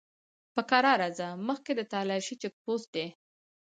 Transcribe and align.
په 0.53 0.61
کرار 0.69 1.01
ځه! 1.17 1.27
مخکې 1.47 1.71
د 1.75 1.81
تالاشی 1.93 2.35
چيک 2.41 2.53
پوسټ 2.63 2.89
دی! 2.95 3.07